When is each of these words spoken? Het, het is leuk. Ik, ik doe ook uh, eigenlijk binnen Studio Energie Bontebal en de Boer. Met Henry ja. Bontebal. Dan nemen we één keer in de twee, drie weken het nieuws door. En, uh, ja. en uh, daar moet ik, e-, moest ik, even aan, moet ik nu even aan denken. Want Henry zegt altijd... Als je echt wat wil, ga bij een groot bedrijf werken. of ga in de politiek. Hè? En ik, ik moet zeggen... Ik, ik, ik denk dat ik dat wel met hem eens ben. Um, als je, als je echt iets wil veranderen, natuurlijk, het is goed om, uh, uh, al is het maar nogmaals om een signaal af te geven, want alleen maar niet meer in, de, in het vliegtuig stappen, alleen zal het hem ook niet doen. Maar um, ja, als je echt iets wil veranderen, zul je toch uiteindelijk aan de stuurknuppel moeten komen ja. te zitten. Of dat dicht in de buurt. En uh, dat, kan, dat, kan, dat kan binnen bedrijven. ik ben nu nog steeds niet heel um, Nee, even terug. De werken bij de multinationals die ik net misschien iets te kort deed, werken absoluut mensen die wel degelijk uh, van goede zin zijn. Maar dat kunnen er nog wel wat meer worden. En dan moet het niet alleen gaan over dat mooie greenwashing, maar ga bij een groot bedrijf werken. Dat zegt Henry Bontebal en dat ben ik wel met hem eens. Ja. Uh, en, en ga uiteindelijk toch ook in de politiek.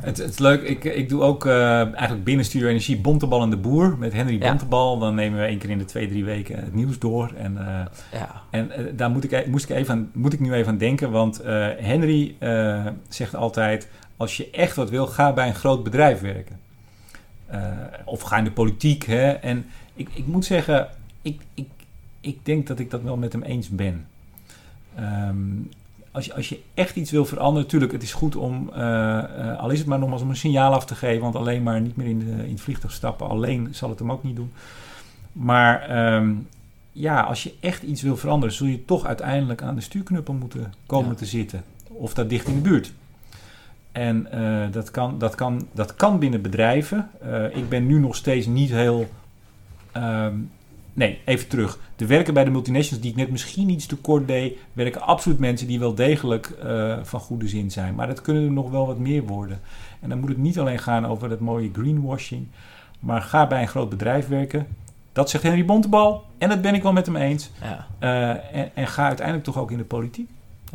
Het, 0.00 0.16
het 0.16 0.30
is 0.30 0.38
leuk. 0.38 0.62
Ik, 0.62 0.84
ik 0.84 1.08
doe 1.08 1.22
ook 1.22 1.44
uh, 1.44 1.80
eigenlijk 1.80 2.24
binnen 2.24 2.44
Studio 2.44 2.68
Energie 2.68 3.00
Bontebal 3.00 3.42
en 3.42 3.50
de 3.50 3.56
Boer. 3.56 3.98
Met 3.98 4.12
Henry 4.12 4.38
ja. 4.40 4.48
Bontebal. 4.48 4.98
Dan 4.98 5.14
nemen 5.14 5.40
we 5.40 5.46
één 5.46 5.58
keer 5.58 5.70
in 5.70 5.78
de 5.78 5.84
twee, 5.84 6.08
drie 6.08 6.24
weken 6.24 6.56
het 6.56 6.74
nieuws 6.74 6.98
door. 6.98 7.32
En, 7.36 7.52
uh, 7.52 7.80
ja. 8.12 8.42
en 8.50 8.70
uh, 8.78 8.86
daar 8.92 9.10
moet 9.10 9.24
ik, 9.24 9.32
e-, 9.32 9.44
moest 9.48 9.70
ik, 9.70 9.76
even 9.76 9.94
aan, 9.94 10.10
moet 10.14 10.32
ik 10.32 10.40
nu 10.40 10.52
even 10.52 10.72
aan 10.72 10.78
denken. 10.78 11.10
Want 11.10 11.40
Henry 11.78 12.36
zegt 13.08 13.34
altijd... 13.34 13.88
Als 14.16 14.36
je 14.36 14.50
echt 14.50 14.76
wat 14.76 14.90
wil, 14.90 15.06
ga 15.06 15.32
bij 15.32 15.48
een 15.48 15.54
groot 15.54 15.84
bedrijf 15.84 16.20
werken. 16.20 16.58
of 18.04 18.20
ga 18.20 18.38
in 18.38 18.44
de 18.44 18.52
politiek. 18.52 19.04
Hè? 19.04 19.30
En 19.30 19.66
ik, 19.94 20.08
ik 20.14 20.26
moet 20.26 20.44
zeggen... 20.44 20.88
Ik, 21.22 21.40
ik, 21.54 21.68
ik 22.20 22.44
denk 22.44 22.66
dat 22.66 22.78
ik 22.78 22.90
dat 22.90 23.02
wel 23.02 23.16
met 23.16 23.32
hem 23.32 23.42
eens 23.42 23.68
ben. 23.68 24.06
Um, 25.00 25.70
als 26.12 26.24
je, 26.24 26.34
als 26.34 26.48
je 26.48 26.60
echt 26.74 26.96
iets 26.96 27.10
wil 27.10 27.24
veranderen, 27.24 27.62
natuurlijk, 27.62 27.92
het 27.92 28.02
is 28.02 28.12
goed 28.12 28.36
om, 28.36 28.70
uh, 28.72 28.78
uh, 28.78 29.58
al 29.58 29.70
is 29.70 29.78
het 29.78 29.88
maar 29.88 29.98
nogmaals 29.98 30.22
om 30.22 30.30
een 30.30 30.36
signaal 30.36 30.72
af 30.72 30.84
te 30.84 30.94
geven, 30.94 31.22
want 31.22 31.36
alleen 31.36 31.62
maar 31.62 31.80
niet 31.80 31.96
meer 31.96 32.06
in, 32.06 32.18
de, 32.18 32.30
in 32.30 32.52
het 32.52 32.60
vliegtuig 32.60 32.92
stappen, 32.92 33.28
alleen 33.28 33.68
zal 33.70 33.88
het 33.88 33.98
hem 33.98 34.12
ook 34.12 34.22
niet 34.22 34.36
doen. 34.36 34.52
Maar 35.32 36.06
um, 36.14 36.48
ja, 36.92 37.20
als 37.20 37.42
je 37.42 37.54
echt 37.60 37.82
iets 37.82 38.02
wil 38.02 38.16
veranderen, 38.16 38.54
zul 38.54 38.66
je 38.66 38.84
toch 38.84 39.06
uiteindelijk 39.06 39.62
aan 39.62 39.74
de 39.74 39.80
stuurknuppel 39.80 40.34
moeten 40.34 40.74
komen 40.86 41.10
ja. 41.10 41.16
te 41.16 41.26
zitten. 41.26 41.64
Of 41.86 42.14
dat 42.14 42.28
dicht 42.28 42.46
in 42.46 42.54
de 42.54 42.60
buurt. 42.60 42.92
En 43.92 44.28
uh, 44.34 44.72
dat, 44.72 44.90
kan, 44.90 45.18
dat, 45.18 45.34
kan, 45.34 45.66
dat 45.72 45.94
kan 45.94 46.18
binnen 46.18 46.42
bedrijven. 46.42 47.10
ik 47.52 47.68
ben 47.68 47.86
nu 47.86 47.98
nog 47.98 48.16
steeds 48.16 48.46
niet 48.46 48.70
heel 48.70 49.08
um, 49.96 50.50
Nee, 51.00 51.18
even 51.24 51.48
terug. 51.48 51.78
De 51.96 52.06
werken 52.06 52.34
bij 52.34 52.44
de 52.44 52.50
multinationals 52.50 53.02
die 53.02 53.10
ik 53.10 53.16
net 53.16 53.30
misschien 53.30 53.68
iets 53.68 53.86
te 53.86 53.96
kort 53.96 54.26
deed, 54.26 54.58
werken 54.72 55.00
absoluut 55.00 55.38
mensen 55.38 55.66
die 55.66 55.78
wel 55.78 55.94
degelijk 55.94 56.56
uh, 56.64 56.96
van 57.02 57.20
goede 57.20 57.48
zin 57.48 57.70
zijn. 57.70 57.94
Maar 57.94 58.06
dat 58.06 58.20
kunnen 58.20 58.44
er 58.44 58.50
nog 58.50 58.70
wel 58.70 58.86
wat 58.86 58.98
meer 58.98 59.22
worden. 59.22 59.60
En 60.00 60.08
dan 60.08 60.20
moet 60.20 60.28
het 60.28 60.38
niet 60.38 60.58
alleen 60.58 60.78
gaan 60.78 61.06
over 61.06 61.28
dat 61.28 61.40
mooie 61.40 61.70
greenwashing, 61.72 62.46
maar 62.98 63.22
ga 63.22 63.46
bij 63.46 63.62
een 63.62 63.68
groot 63.68 63.88
bedrijf 63.88 64.28
werken. 64.28 64.66
Dat 65.12 65.30
zegt 65.30 65.44
Henry 65.44 65.64
Bontebal 65.64 66.24
en 66.38 66.48
dat 66.48 66.62
ben 66.62 66.74
ik 66.74 66.82
wel 66.82 66.92
met 66.92 67.06
hem 67.06 67.16
eens. 67.16 67.50
Ja. 67.60 67.86
Uh, 68.00 68.56
en, 68.60 68.70
en 68.74 68.86
ga 68.86 69.06
uiteindelijk 69.06 69.46
toch 69.46 69.58
ook 69.58 69.70
in 69.70 69.78
de 69.78 69.84
politiek. 69.84 70.30